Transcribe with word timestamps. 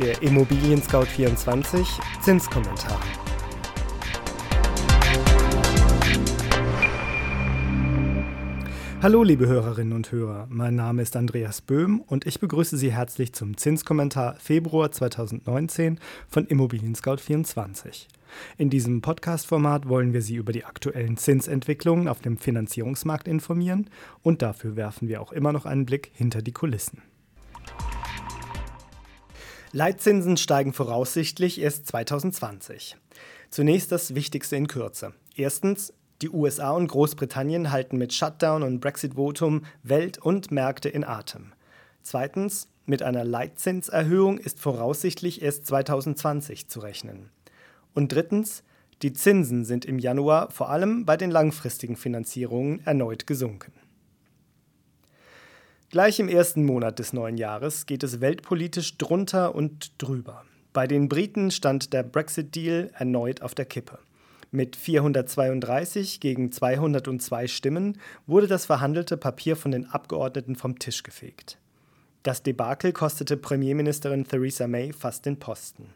der 0.00 0.22
Immobilien 0.22 0.82
Scout 0.82 1.04
24 1.04 1.86
Zinskommentar. 2.22 2.98
Hallo 9.02 9.22
liebe 9.22 9.46
Hörerinnen 9.46 9.92
und 9.92 10.10
Hörer, 10.10 10.46
mein 10.48 10.74
Name 10.74 11.02
ist 11.02 11.16
Andreas 11.16 11.60
Böhm 11.60 12.00
und 12.00 12.26
ich 12.26 12.40
begrüße 12.40 12.78
Sie 12.78 12.92
herzlich 12.92 13.34
zum 13.34 13.58
Zinskommentar 13.58 14.36
Februar 14.36 14.90
2019 14.90 15.98
von 16.28 16.46
Immobilien 16.46 16.94
Scout 16.94 17.18
24. 17.18 18.08
In 18.56 18.70
diesem 18.70 19.02
Podcast-Format 19.02 19.88
wollen 19.88 20.14
wir 20.14 20.22
Sie 20.22 20.36
über 20.36 20.52
die 20.52 20.64
aktuellen 20.64 21.18
Zinsentwicklungen 21.18 22.08
auf 22.08 22.20
dem 22.20 22.38
Finanzierungsmarkt 22.38 23.28
informieren 23.28 23.90
und 24.22 24.40
dafür 24.40 24.76
werfen 24.76 25.08
wir 25.08 25.20
auch 25.20 25.32
immer 25.32 25.52
noch 25.52 25.66
einen 25.66 25.84
Blick 25.84 26.10
hinter 26.14 26.40
die 26.40 26.52
Kulissen. 26.52 27.02
Leitzinsen 29.72 30.36
steigen 30.36 30.72
voraussichtlich 30.72 31.60
erst 31.60 31.86
2020. 31.86 32.96
Zunächst 33.50 33.92
das 33.92 34.16
Wichtigste 34.16 34.56
in 34.56 34.66
Kürze. 34.66 35.14
Erstens, 35.36 35.92
die 36.22 36.30
USA 36.30 36.72
und 36.72 36.88
Großbritannien 36.88 37.70
halten 37.70 37.96
mit 37.96 38.12
Shutdown 38.12 38.64
und 38.64 38.80
Brexit-Votum 38.80 39.64
Welt 39.84 40.18
und 40.18 40.50
Märkte 40.50 40.88
in 40.88 41.04
Atem. 41.04 41.52
Zweitens, 42.02 42.66
mit 42.84 43.02
einer 43.02 43.24
Leitzinserhöhung 43.24 44.38
ist 44.38 44.58
voraussichtlich 44.58 45.40
erst 45.40 45.66
2020 45.68 46.68
zu 46.68 46.80
rechnen. 46.80 47.30
Und 47.94 48.10
drittens, 48.10 48.64
die 49.02 49.12
Zinsen 49.12 49.64
sind 49.64 49.84
im 49.84 50.00
Januar 50.00 50.50
vor 50.50 50.70
allem 50.70 51.06
bei 51.06 51.16
den 51.16 51.30
langfristigen 51.30 51.96
Finanzierungen 51.96 52.84
erneut 52.84 53.28
gesunken. 53.28 53.72
Gleich 55.90 56.20
im 56.20 56.28
ersten 56.28 56.64
Monat 56.64 57.00
des 57.00 57.12
neuen 57.12 57.36
Jahres 57.36 57.84
geht 57.84 58.04
es 58.04 58.20
weltpolitisch 58.20 58.96
drunter 58.96 59.56
und 59.56 59.90
drüber. 59.98 60.44
Bei 60.72 60.86
den 60.86 61.08
Briten 61.08 61.50
stand 61.50 61.92
der 61.92 62.04
Brexit-Deal 62.04 62.92
erneut 62.94 63.42
auf 63.42 63.56
der 63.56 63.64
Kippe. 63.64 63.98
Mit 64.52 64.76
432 64.76 66.20
gegen 66.20 66.52
202 66.52 67.48
Stimmen 67.48 67.98
wurde 68.28 68.46
das 68.46 68.66
verhandelte 68.66 69.16
Papier 69.16 69.56
von 69.56 69.72
den 69.72 69.84
Abgeordneten 69.84 70.54
vom 70.54 70.78
Tisch 70.78 71.02
gefegt. 71.02 71.58
Das 72.22 72.44
Debakel 72.44 72.92
kostete 72.92 73.36
Premierministerin 73.36 74.28
Theresa 74.28 74.68
May 74.68 74.92
fast 74.92 75.26
den 75.26 75.40
Posten. 75.40 75.86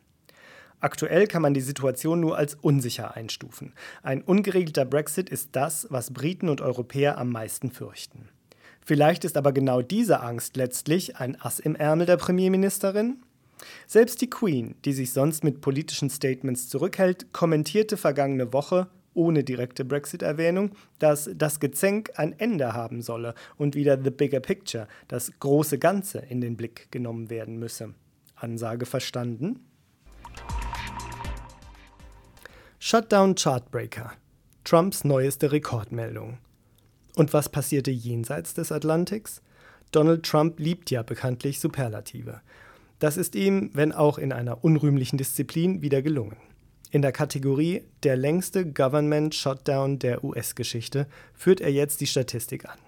Aktuell 0.81 1.28
kann 1.28 1.42
man 1.42 1.55
die 1.55 1.61
Situation 1.61 2.19
nur 2.19 2.37
als 2.37 2.56
unsicher 2.56 3.15
einstufen. 3.15 3.75
Ein 4.03 4.22
ungeregelter 4.22 4.87
Brexit 4.87 5.31
ist 5.31 5.50
das, 5.53 5.87
was 5.91 6.12
Briten 6.12 6.48
und 6.48 6.61
Europäer 6.61 7.17
am 7.17 7.31
meisten 7.31 7.70
fürchten. 7.70 8.28
Vielleicht 8.85 9.25
ist 9.25 9.37
aber 9.37 9.53
genau 9.53 9.81
diese 9.81 10.21
Angst 10.21 10.57
letztlich 10.57 11.17
ein 11.17 11.41
Ass 11.41 11.59
im 11.59 11.75
Ärmel 11.75 12.07
der 12.07 12.19
Premierministerin? 12.19 13.23
Selbst 13.87 14.21
die 14.21 14.29
Queen, 14.29 14.75
die 14.85 14.93
sich 14.93 15.13
sonst 15.13 15.43
mit 15.43 15.63
politischen 15.63 16.11
Statements 16.11 16.69
zurückhält, 16.69 17.33
kommentierte 17.33 17.97
vergangene 17.97 18.53
Woche 18.53 18.89
ohne 19.15 19.45
direkte 19.45 19.85
Brexit-Erwähnung, 19.85 20.73
dass 20.99 21.31
das 21.35 21.61
Gezänk 21.61 22.11
ein 22.17 22.39
Ende 22.39 22.75
haben 22.75 23.01
solle 23.01 23.35
und 23.57 23.75
wieder 23.75 23.99
the 24.03 24.11
bigger 24.11 24.41
picture, 24.41 24.89
das 25.09 25.33
große 25.39 25.79
Ganze, 25.79 26.19
in 26.19 26.41
den 26.41 26.57
Blick 26.57 26.91
genommen 26.91 27.31
werden 27.31 27.59
müsse. 27.59 27.95
Ansage 28.35 28.87
verstanden? 28.87 29.61
Shutdown 32.81 33.35
Chartbreaker. 33.37 34.12
Trumps 34.65 35.05
neueste 35.05 35.53
Rekordmeldung. 35.53 36.39
Und 37.17 37.33
was 37.33 37.48
passierte 37.48 37.91
jenseits 37.91 38.55
des 38.55 38.73
Atlantiks? 38.73 39.43
Donald 39.93 40.25
Trump 40.25 40.59
liebt 40.59 40.91
ja 40.91 41.03
bekanntlich 41.03 41.61
Superlative. 41.61 42.41
Das 42.98 43.17
ist 43.17 43.34
ihm, 43.34 43.71
wenn 43.75 43.93
auch 43.93 44.19
in 44.19 44.33
einer 44.33 44.65
unrühmlichen 44.65 45.19
Disziplin, 45.19 45.83
wieder 45.83 46.03
gelungen. 46.03 46.37
In 46.91 47.03
der 47.03 47.12
Kategorie 47.12 47.83
Der 48.03 48.16
längste 48.16 48.71
Government 48.71 49.34
Shutdown 49.34 49.99
der 49.99 50.22
US-Geschichte 50.25 51.06
führt 51.33 51.61
er 51.61 51.72
jetzt 51.72 52.00
die 52.00 52.06
Statistik 52.06 52.69
an. 52.69 52.78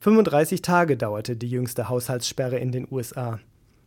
35 0.00 0.62
Tage 0.62 0.96
dauerte 0.96 1.36
die 1.36 1.50
jüngste 1.50 1.88
Haushaltssperre 1.88 2.58
in 2.58 2.70
den 2.70 2.86
USA. 2.90 3.40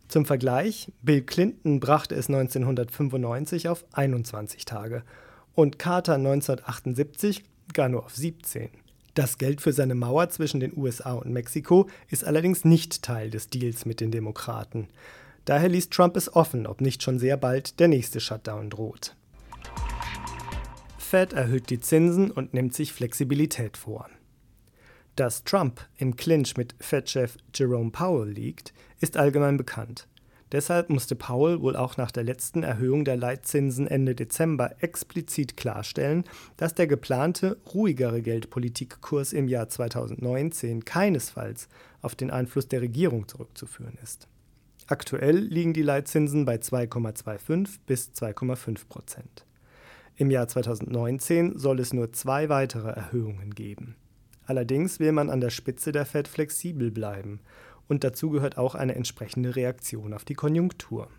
Zum 0.09 0.25
Vergleich, 0.25 0.92
Bill 1.02 1.22
Clinton 1.22 1.80
brachte 1.80 2.16
es 2.16 2.28
1995 2.28 3.70
auf 3.70 3.86
21 3.94 4.66
Tage 4.66 5.04
und 5.54 5.80
Carter 5.80 6.16
1978 6.16 7.46
gar 7.74 7.88
nur 7.88 8.06
auf 8.06 8.14
17. 8.14 8.70
Das 9.14 9.38
Geld 9.38 9.60
für 9.60 9.74
seine 9.74 9.96
Mauer 9.96 10.30
zwischen 10.30 10.60
den 10.60 10.76
USA 10.78 11.14
und 11.14 11.32
Mexiko 11.32 11.90
ist 12.10 12.24
allerdings 12.24 12.64
nicht 12.64 13.02
Teil 13.02 13.30
des 13.30 13.50
Deals 13.50 13.86
mit 13.86 14.00
den 14.00 14.12
Demokraten. 14.12 14.88
Daher 15.46 15.70
ließ 15.70 15.90
Trump 15.90 16.16
es 16.16 16.34
offen, 16.34 16.66
ob 16.66 16.82
nicht 16.82 17.04
schon 17.04 17.20
sehr 17.20 17.36
bald 17.36 17.80
der 17.80 17.88
nächste 17.88 18.20
Shutdown 18.20 18.70
droht. 18.70 19.16
Fed 20.98 21.34
erhöht 21.34 21.70
die 21.70 21.82
Zinsen 21.82 22.32
und 22.32 22.54
nimmt 22.54 22.74
sich 22.74 22.94
Flexibilität 22.94 23.76
vor. 23.76 24.08
Dass 25.18 25.44
Trump 25.44 25.82
im 25.98 26.16
Clinch 26.16 26.56
mit 26.56 26.74
Fed-Chef 26.80 27.36
Jerome 27.54 27.92
Powell 27.92 28.30
liegt, 28.30 28.74
ist 29.02 29.18
allgemein 29.18 29.58
bekannt. 29.58 30.08
Deshalb 30.51 30.89
musste 30.89 31.16
Powell 31.16 31.62
wohl 31.62 31.78
auch 31.78 31.95
nach 31.95 32.12
der 32.12 32.23
letzten 32.23 32.63
Erhöhung 32.63 33.06
der 33.06 33.16
Leitzinsen 33.16 33.88
Ende 33.88 34.16
Dezember 34.16 34.75
explizit 34.79 35.56
klarstellen, 35.56 36.25
dass 36.57 36.75
der 36.75 36.88
geplante 36.88 37.57
ruhigere 37.73 38.22
Geldpolitikkurs 38.22 39.31
im 39.31 39.47
Jahr 39.47 39.69
2019 39.69 40.84
keinesfalls 40.84 41.69
auf 42.01 42.16
den 42.16 42.31
Einfluss 42.31 42.67
der 42.67 42.81
Regierung 42.81 43.29
zurückzuführen 43.29 43.97
ist. 44.03 44.28
Aktuell 44.88 45.38
liegen 45.38 45.73
die 45.73 45.84
Leitzinsen 45.84 46.44
bei 46.44 46.56
2,25 46.56 47.79
bis 47.85 48.09
2,5 48.09 48.88
Prozent. 48.89 49.45
Im 50.18 50.31
Jahr 50.31 50.50
2019 50.50 51.57
soll 51.57 51.79
es 51.79 51.94
nur 51.94 52.12
zwei 52.12 52.50
weitere 52.50 52.89
Erhöhungen 52.89 53.56
geben. 53.56 53.95
Allerdings 54.45 55.00
will 55.00 55.13
man 55.13 55.29
an 55.29 55.39
der 55.39 55.50
Spitze 55.50 55.94
der 55.94 56.06
Fed 56.06 56.28
flexibel 56.28 56.91
bleiben 56.91 57.39
und 57.91 58.06
dazu 58.06 58.29
gehört 58.29 58.57
auch 58.57 58.74
eine 58.74 58.96
entsprechende 58.96 59.57
Reaktion 59.57 60.13
auf 60.13 60.24
die 60.24 60.34
Konjunktur. 60.34 61.09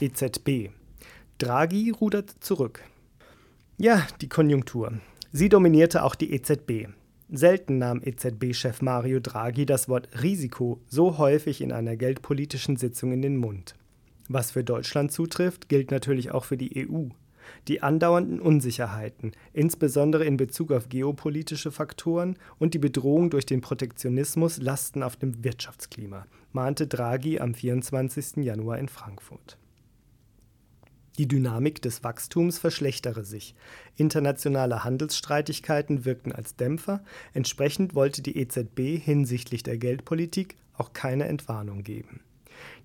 EZB. 0.00 0.68
Draghi 1.38 1.88
rudert 1.88 2.28
zurück. 2.40 2.84
Ja, 3.78 4.06
die 4.20 4.28
Konjunktur. 4.28 4.92
Sie 5.32 5.48
dominierte 5.48 6.04
auch 6.04 6.14
die 6.14 6.34
EZB. 6.34 6.88
Selten 7.30 7.78
nahm 7.78 8.02
EZB-Chef 8.04 8.82
Mario 8.82 9.18
Draghi 9.18 9.64
das 9.64 9.88
Wort 9.88 10.10
Risiko 10.22 10.82
so 10.88 11.16
häufig 11.16 11.62
in 11.62 11.72
einer 11.72 11.96
geldpolitischen 11.96 12.76
Sitzung 12.76 13.12
in 13.12 13.22
den 13.22 13.38
Mund. 13.38 13.76
Was 14.28 14.50
für 14.50 14.62
Deutschland 14.62 15.10
zutrifft, 15.10 15.70
gilt 15.70 15.90
natürlich 15.90 16.32
auch 16.32 16.44
für 16.44 16.58
die 16.58 16.86
EU. 16.86 17.08
Die 17.68 17.82
andauernden 17.82 18.40
Unsicherheiten, 18.40 19.32
insbesondere 19.52 20.24
in 20.24 20.36
Bezug 20.36 20.72
auf 20.72 20.88
geopolitische 20.88 21.70
Faktoren 21.70 22.36
und 22.58 22.74
die 22.74 22.78
Bedrohung 22.78 23.30
durch 23.30 23.46
den 23.46 23.60
Protektionismus 23.60 24.58
lasten 24.58 25.02
auf 25.02 25.16
dem 25.16 25.44
Wirtschaftsklima, 25.44 26.26
mahnte 26.52 26.86
Draghi 26.86 27.40
am 27.40 27.54
24. 27.54 28.44
Januar 28.44 28.78
in 28.78 28.88
Frankfurt. 28.88 29.58
Die 31.18 31.28
Dynamik 31.28 31.82
des 31.82 32.02
Wachstums 32.02 32.58
verschlechtere 32.58 33.24
sich. 33.24 33.54
Internationale 33.96 34.82
Handelsstreitigkeiten 34.82 36.06
wirkten 36.06 36.32
als 36.32 36.56
Dämpfer. 36.56 37.04
Entsprechend 37.34 37.94
wollte 37.94 38.22
die 38.22 38.38
EZB 38.38 38.98
hinsichtlich 38.98 39.62
der 39.62 39.76
Geldpolitik 39.76 40.56
auch 40.74 40.94
keine 40.94 41.26
Entwarnung 41.26 41.82
geben. 41.82 42.20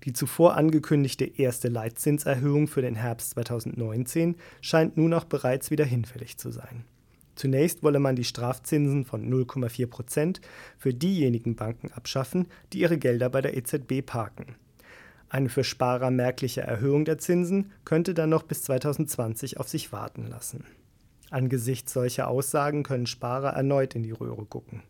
Die 0.04 0.12
zuvor 0.12 0.56
angekündigte 0.56 1.24
erste 1.24 1.68
Leitzinserhöhung 1.68 2.68
für 2.68 2.82
den 2.82 2.94
Herbst 2.94 3.30
2019 3.30 4.36
scheint 4.60 4.96
nun 4.96 5.14
auch 5.14 5.24
bereits 5.24 5.70
wieder 5.70 5.84
hinfällig 5.84 6.38
zu 6.38 6.50
sein. 6.50 6.84
Zunächst 7.34 7.84
wolle 7.84 8.00
man 8.00 8.16
die 8.16 8.24
Strafzinsen 8.24 9.04
von 9.04 9.30
0,4 9.30 9.86
Prozent 9.86 10.40
für 10.76 10.92
diejenigen 10.92 11.54
Banken 11.54 11.92
abschaffen, 11.92 12.48
die 12.72 12.80
ihre 12.80 12.98
Gelder 12.98 13.30
bei 13.30 13.40
der 13.40 13.56
EZB 13.56 14.04
parken. 14.04 14.56
Eine 15.28 15.48
für 15.48 15.62
Sparer 15.62 16.10
merkliche 16.10 16.62
Erhöhung 16.62 17.04
der 17.04 17.18
Zinsen 17.18 17.70
könnte 17.84 18.14
dann 18.14 18.30
noch 18.30 18.42
bis 18.42 18.62
2020 18.64 19.60
auf 19.60 19.68
sich 19.68 19.92
warten 19.92 20.26
lassen. 20.26 20.64
Angesichts 21.30 21.92
solcher 21.92 22.28
Aussagen 22.28 22.82
können 22.82 23.06
Sparer 23.06 23.50
erneut 23.50 23.94
in 23.94 24.02
die 24.02 24.12
Röhre 24.12 24.46
gucken. 24.46 24.82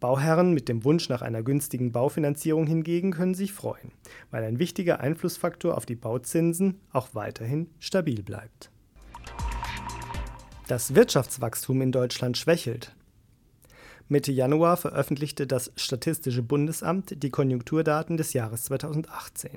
Bauherren 0.00 0.52
mit 0.52 0.68
dem 0.68 0.84
Wunsch 0.84 1.08
nach 1.08 1.22
einer 1.22 1.42
günstigen 1.42 1.90
Baufinanzierung 1.90 2.66
hingegen 2.66 3.12
können 3.12 3.34
sich 3.34 3.52
freuen, 3.52 3.92
weil 4.30 4.44
ein 4.44 4.58
wichtiger 4.58 5.00
Einflussfaktor 5.00 5.76
auf 5.76 5.86
die 5.86 5.94
Bauzinsen 5.94 6.80
auch 6.92 7.14
weiterhin 7.14 7.70
stabil 7.80 8.22
bleibt. 8.22 8.70
Das 10.68 10.94
Wirtschaftswachstum 10.94 11.80
in 11.80 11.92
Deutschland 11.92 12.36
schwächelt. 12.36 12.94
Mitte 14.08 14.32
Januar 14.32 14.76
veröffentlichte 14.76 15.46
das 15.46 15.72
Statistische 15.76 16.42
Bundesamt 16.42 17.22
die 17.22 17.30
Konjunkturdaten 17.30 18.16
des 18.16 18.34
Jahres 18.34 18.64
2018. 18.64 19.50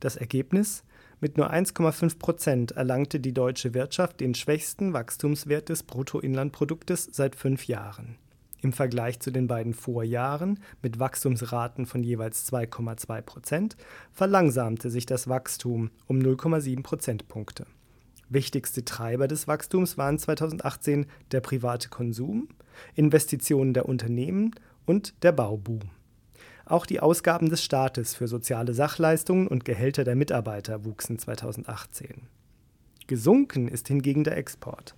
Das 0.00 0.16
Ergebnis? 0.16 0.84
Mit 1.20 1.38
nur 1.38 1.50
1,5 1.50 2.18
Prozent 2.18 2.72
erlangte 2.72 3.20
die 3.20 3.32
deutsche 3.32 3.72
Wirtschaft 3.72 4.20
den 4.20 4.34
schwächsten 4.34 4.92
Wachstumswert 4.92 5.70
des 5.70 5.82
Bruttoinlandproduktes 5.82 7.08
seit 7.12 7.34
fünf 7.34 7.66
Jahren. 7.66 8.18
Im 8.66 8.72
Vergleich 8.72 9.20
zu 9.20 9.30
den 9.30 9.46
beiden 9.46 9.74
Vorjahren 9.74 10.58
mit 10.82 10.98
Wachstumsraten 10.98 11.86
von 11.86 12.02
jeweils 12.02 12.52
2,2 12.52 13.22
Prozent 13.22 13.76
verlangsamte 14.12 14.90
sich 14.90 15.06
das 15.06 15.28
Wachstum 15.28 15.90
um 16.08 16.18
0,7 16.18 16.82
Prozentpunkte. 16.82 17.66
Wichtigste 18.28 18.84
Treiber 18.84 19.28
des 19.28 19.46
Wachstums 19.46 19.96
waren 19.98 20.18
2018 20.18 21.06
der 21.30 21.40
private 21.40 21.88
Konsum, 21.90 22.48
Investitionen 22.96 23.72
der 23.72 23.88
Unternehmen 23.88 24.50
und 24.84 25.22
der 25.22 25.30
Bauboom. 25.30 25.90
Auch 26.64 26.86
die 26.86 26.98
Ausgaben 26.98 27.48
des 27.48 27.62
Staates 27.62 28.16
für 28.16 28.26
soziale 28.26 28.74
Sachleistungen 28.74 29.46
und 29.46 29.64
Gehälter 29.64 30.02
der 30.02 30.16
Mitarbeiter 30.16 30.84
wuchsen 30.84 31.20
2018. 31.20 32.26
Gesunken 33.06 33.68
ist 33.68 33.88
hingegen 33.88 34.24
der 34.24 34.36
Export. 34.36 34.94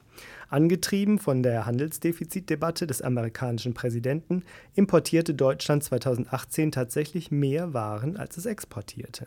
Angetrieben 0.48 1.18
von 1.18 1.42
der 1.42 1.66
Handelsdefizitdebatte 1.66 2.86
des 2.86 3.02
amerikanischen 3.02 3.74
Präsidenten 3.74 4.42
importierte 4.74 5.34
Deutschland 5.34 5.84
2018 5.84 6.72
tatsächlich 6.72 7.30
mehr 7.30 7.74
Waren, 7.74 8.16
als 8.16 8.36
es 8.36 8.46
exportierte. 8.46 9.26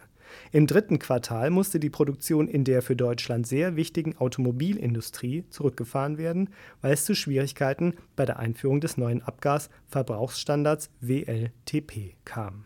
Im 0.52 0.66
dritten 0.66 0.98
Quartal 0.98 1.50
musste 1.50 1.80
die 1.80 1.90
Produktion 1.90 2.48
in 2.48 2.64
der 2.64 2.82
für 2.82 2.96
Deutschland 2.96 3.46
sehr 3.46 3.76
wichtigen 3.76 4.18
Automobilindustrie 4.18 5.44
zurückgefahren 5.50 6.18
werden, 6.18 6.50
weil 6.82 6.94
es 6.94 7.06
zu 7.06 7.16
Schwierigkeiten 7.16 7.96
bei 8.16 8.26
der 8.26 8.40
Einführung 8.40 8.82
des 8.82 8.98
neuen 8.98 9.22
Abgasverbrauchsstandards 9.22 10.90
WLTP 11.02 12.16
kam. 12.26 12.66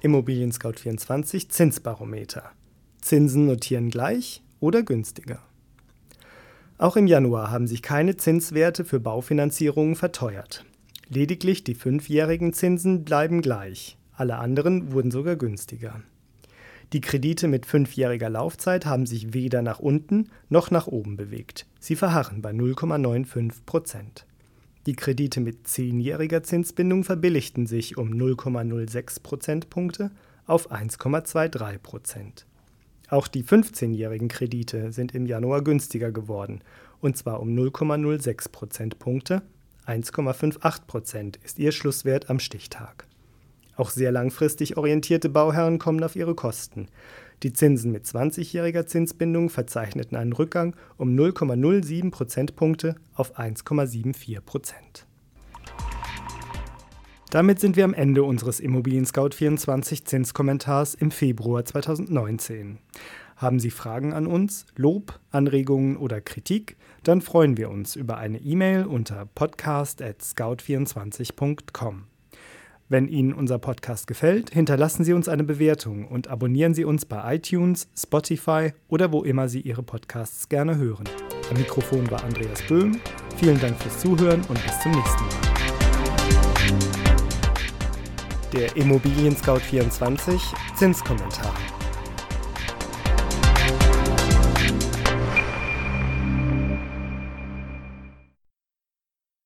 Immobilien 0.00 0.52
Scout 0.52 0.74
24 0.74 1.50
Zinsbarometer. 1.50 2.52
Zinsen 3.00 3.46
notieren 3.46 3.90
gleich 3.90 4.42
oder 4.60 4.82
günstiger. 4.82 5.40
Auch 6.78 6.96
im 6.96 7.06
Januar 7.06 7.50
haben 7.50 7.66
sich 7.66 7.82
keine 7.82 8.16
Zinswerte 8.16 8.84
für 8.84 9.00
Baufinanzierungen 9.00 9.96
verteuert. 9.96 10.64
Lediglich 11.08 11.64
die 11.64 11.74
fünfjährigen 11.74 12.52
Zinsen 12.52 13.04
bleiben 13.04 13.42
gleich. 13.42 13.96
Alle 14.12 14.36
anderen 14.36 14.92
wurden 14.92 15.10
sogar 15.10 15.36
günstiger. 15.36 16.02
Die 16.92 17.00
Kredite 17.00 17.48
mit 17.48 17.66
fünfjähriger 17.66 18.30
Laufzeit 18.30 18.86
haben 18.86 19.06
sich 19.06 19.34
weder 19.34 19.60
nach 19.60 19.78
unten 19.78 20.30
noch 20.48 20.70
nach 20.70 20.86
oben 20.86 21.16
bewegt. 21.16 21.66
Sie 21.80 21.96
verharren 21.96 22.42
bei 22.42 22.50
0,95 22.50 23.64
Prozent. 23.66 24.26
Die 24.86 24.96
Kredite 24.96 25.40
mit 25.40 25.68
zehnjähriger 25.68 26.42
Zinsbindung 26.42 27.04
verbilligten 27.04 27.66
sich 27.66 27.98
um 27.98 28.10
0,06 28.10 29.22
Prozentpunkte 29.22 30.10
auf 30.46 30.72
1,23 30.72 31.78
Prozent. 31.78 32.46
Auch 33.08 33.26
die 33.26 33.42
15-jährigen 33.42 34.28
Kredite 34.28 34.92
sind 34.92 35.14
im 35.14 35.24
Januar 35.26 35.62
günstiger 35.62 36.12
geworden, 36.12 36.60
und 37.00 37.16
zwar 37.16 37.40
um 37.40 37.48
0,06 37.48 38.52
Prozentpunkte. 38.52 39.42
1,58 39.86 40.86
Prozent 40.86 41.38
ist 41.42 41.58
ihr 41.58 41.72
Schlusswert 41.72 42.28
am 42.28 42.38
Stichtag. 42.38 43.06
Auch 43.76 43.90
sehr 43.90 44.12
langfristig 44.12 44.76
orientierte 44.76 45.30
Bauherren 45.30 45.78
kommen 45.78 46.04
auf 46.04 46.16
ihre 46.16 46.34
Kosten. 46.34 46.88
Die 47.42 47.52
Zinsen 47.52 47.92
mit 47.92 48.04
20-jähriger 48.04 48.86
Zinsbindung 48.86 49.48
verzeichneten 49.48 50.16
einen 50.16 50.32
Rückgang 50.32 50.76
um 50.98 51.16
0,07 51.16 52.10
Prozentpunkte 52.10 52.96
auf 53.14 53.38
1,74 53.38 54.40
Prozent. 54.40 55.07
Damit 57.30 57.60
sind 57.60 57.76
wir 57.76 57.84
am 57.84 57.92
Ende 57.92 58.22
unseres 58.22 58.58
Immobilien 58.58 59.04
Scout 59.04 59.34
24 59.34 60.06
Zinskommentars 60.06 60.94
im 60.94 61.10
Februar 61.10 61.62
2019. 61.62 62.78
Haben 63.36 63.60
Sie 63.60 63.68
Fragen 63.70 64.14
an 64.14 64.26
uns, 64.26 64.64
Lob, 64.76 65.20
Anregungen 65.30 65.98
oder 65.98 66.22
Kritik? 66.22 66.78
Dann 67.02 67.20
freuen 67.20 67.58
wir 67.58 67.68
uns 67.68 67.96
über 67.96 68.16
eine 68.16 68.38
E-Mail 68.38 68.86
unter 68.86 69.26
podcast@scout24.com. 69.26 72.04
Wenn 72.88 73.06
Ihnen 73.06 73.34
unser 73.34 73.58
Podcast 73.58 74.06
gefällt, 74.06 74.48
hinterlassen 74.48 75.04
Sie 75.04 75.12
uns 75.12 75.28
eine 75.28 75.44
Bewertung 75.44 76.08
und 76.08 76.28
abonnieren 76.28 76.72
Sie 76.72 76.86
uns 76.86 77.04
bei 77.04 77.36
iTunes, 77.36 77.90
Spotify 77.94 78.72
oder 78.88 79.12
wo 79.12 79.22
immer 79.22 79.50
Sie 79.50 79.60
Ihre 79.60 79.82
Podcasts 79.82 80.48
gerne 80.48 80.78
hören. 80.78 81.04
Am 81.50 81.58
Mikrofon 81.58 82.10
war 82.10 82.24
Andreas 82.24 82.62
Böhm. 82.62 82.98
Vielen 83.36 83.60
Dank 83.60 83.78
fürs 83.78 83.98
Zuhören 83.98 84.40
und 84.48 84.64
bis 84.64 84.80
zum 84.80 84.92
nächsten 84.92 85.24
Mal. 85.24 85.57
Der 88.52 88.74
Immobilien 88.76 89.36
Scout 89.36 89.60
24 89.60 90.40
Zinskommentar. 90.74 91.52